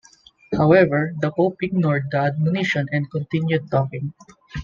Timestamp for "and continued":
2.91-3.69